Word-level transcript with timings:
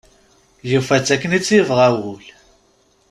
Yufa-tt 0.69 1.13
akken 1.15 1.35
i 1.37 1.39
tt-yebɣa 1.41 1.89
wul. 1.95 2.23